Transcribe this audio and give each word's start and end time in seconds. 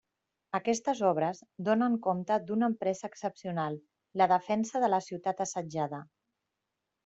Aquestes 0.59 1.01
obres 1.09 1.41
donen 1.67 1.97
compte 2.07 2.39
d’una 2.47 2.71
empresa 2.73 3.07
excepcional: 3.11 3.77
la 4.23 4.31
defensa 4.35 4.85
de 4.87 4.93
la 4.97 5.05
ciutat 5.11 5.49
assetjada. 5.49 6.05